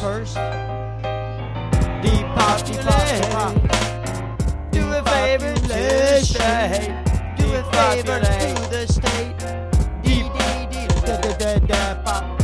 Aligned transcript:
first. 0.00 0.36
Depopulate. 2.02 3.24
Do 4.70 4.82
a 4.92 5.02
favor 5.04 5.54
to 5.54 5.68
the 5.68 6.20
state. 6.20 6.92
Do 7.36 7.44
a 7.54 7.62
favor 7.72 8.20
to 8.20 8.70
the 8.70 8.86
state. 8.86 9.08
Débarrasse-toi 11.78 12.37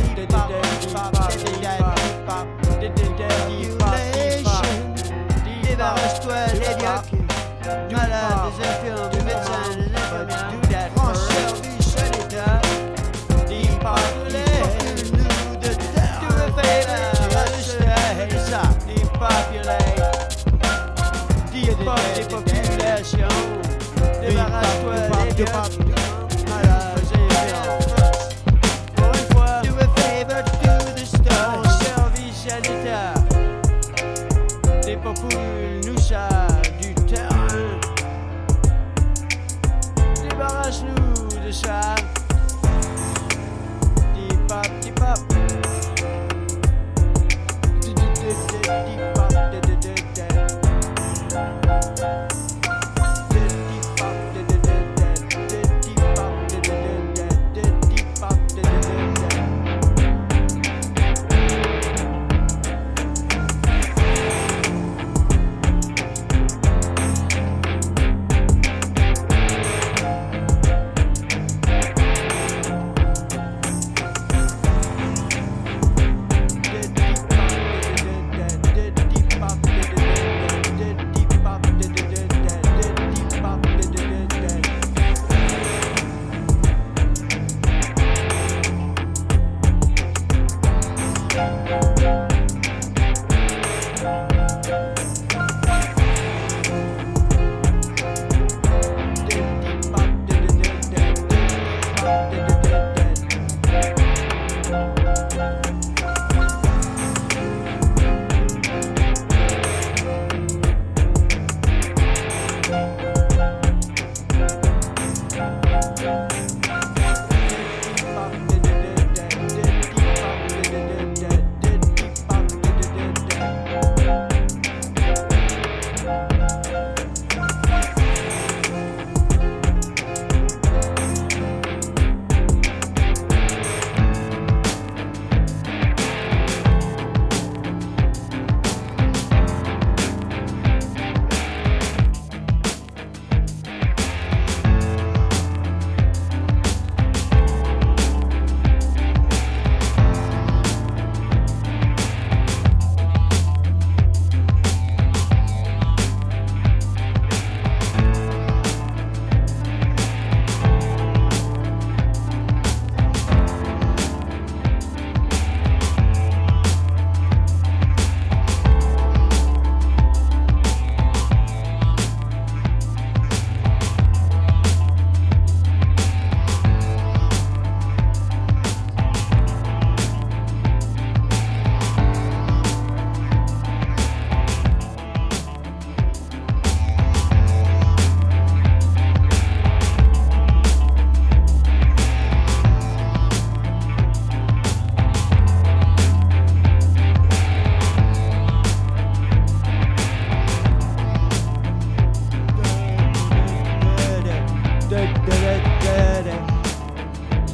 Débarrasse-toi 25.37 25.84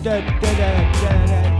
da 0.04 0.20
da 0.20 0.22
da 0.42 0.70
da 1.02 1.28
da 1.28 1.51